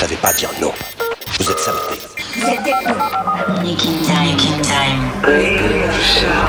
[0.00, 0.72] savez pas dire non.
[1.38, 2.00] Vous êtes saboté.
[2.34, 2.94] Vous êtes techno.
[3.62, 5.12] Nick In Time, making time.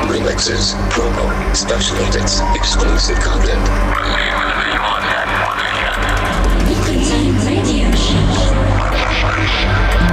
[0.08, 3.60] Remixes, promo, special edits, exclusive content.
[6.66, 8.24] Nick In Time radio show.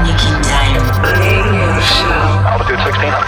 [0.03, 2.43] Nick In Time radio show.
[2.51, 3.23] Altitude 1600.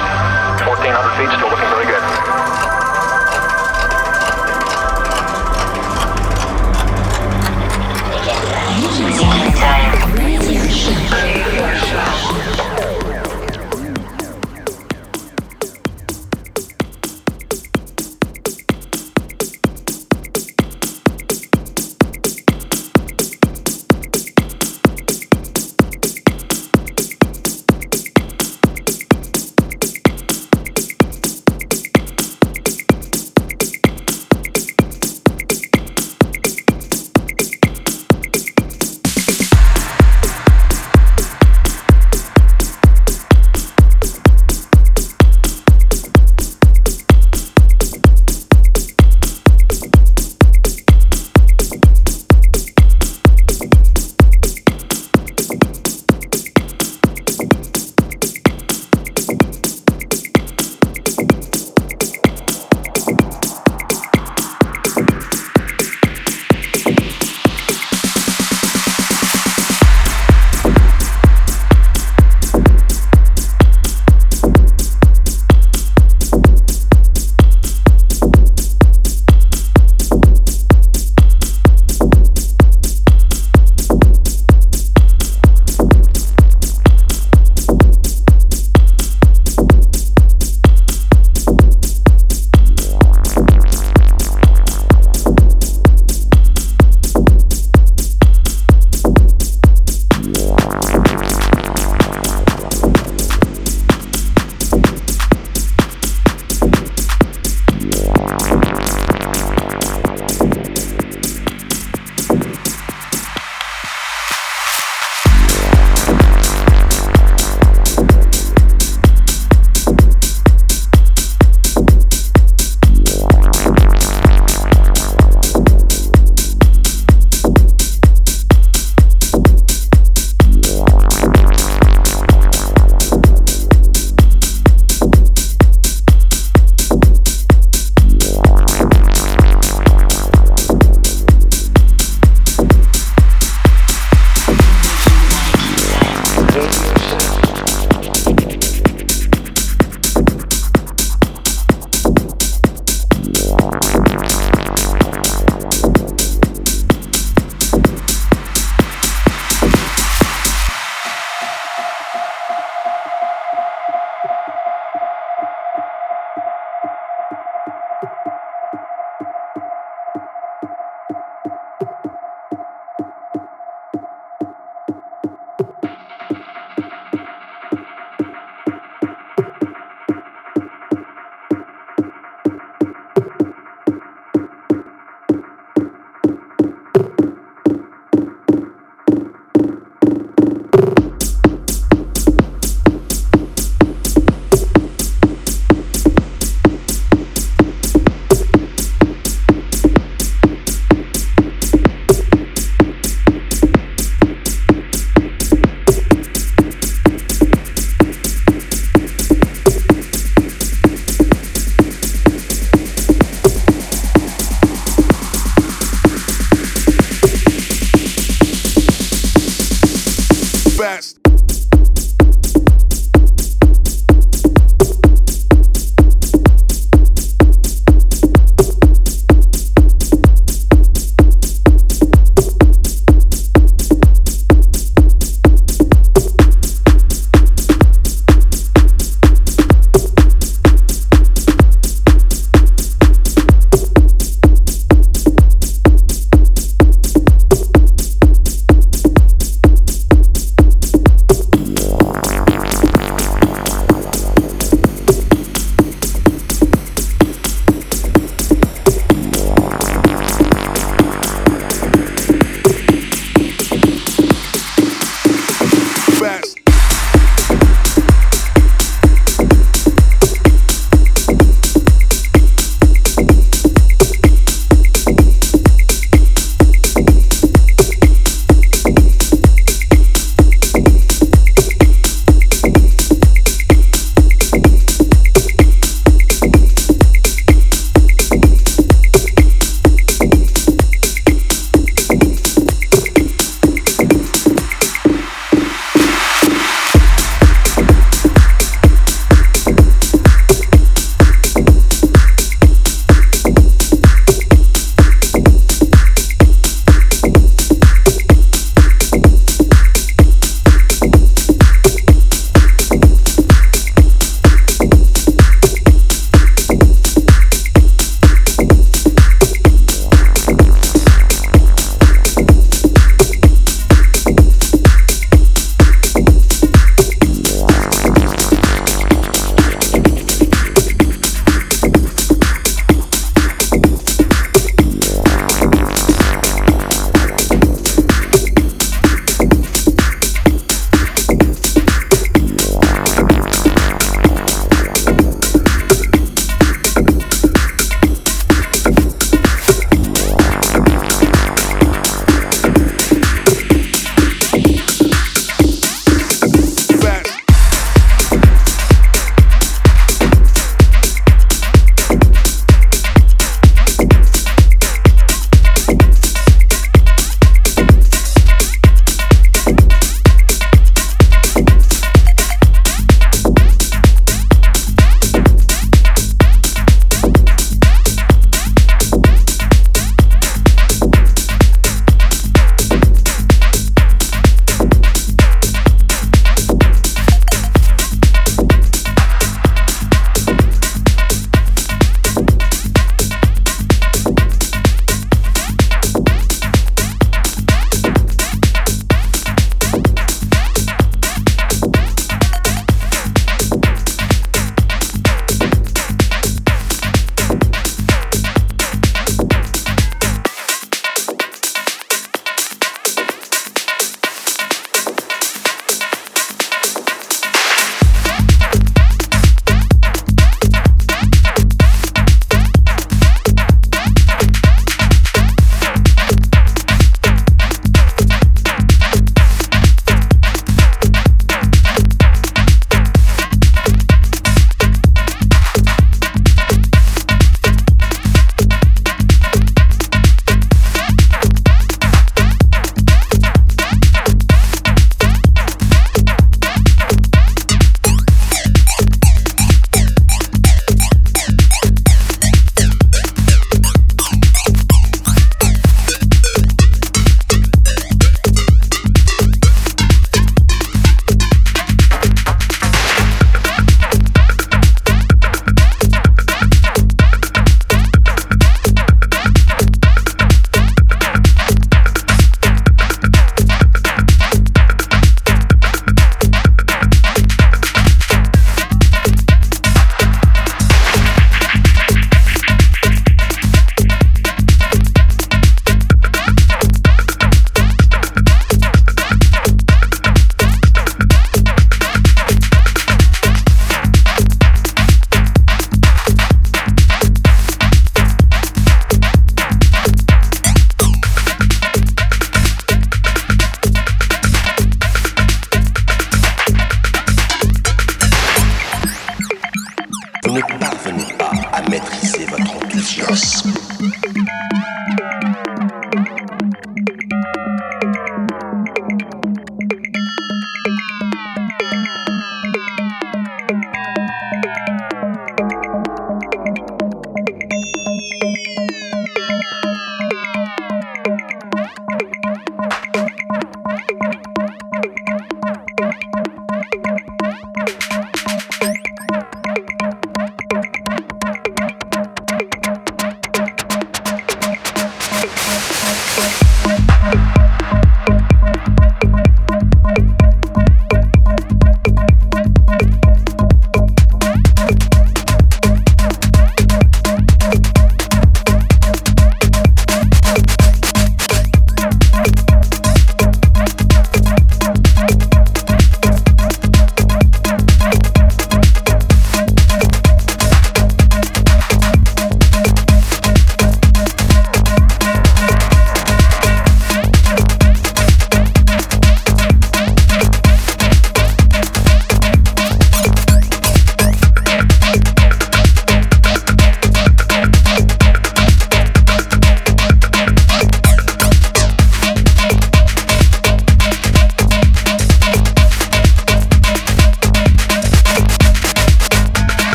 [0.66, 2.41] 1400 feet, still looking very good.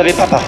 [0.00, 0.40] Savez pas